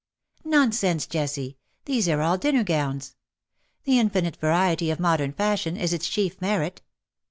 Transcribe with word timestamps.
'^Nonsense, 0.43 1.07
Jessie. 1.07 1.59
These 1.85 2.09
are 2.09 2.21
all 2.23 2.35
dinner 2.39 2.63
gowns. 2.63 3.15
The 3.83 3.99
infinite 3.99 4.35
variety 4.37 4.89
of 4.89 4.99
modern 4.99 5.31
fashion 5.31 5.77
is 5.77 5.93
its 5.93 6.09
chief 6.09 6.41
merit. 6.41 6.81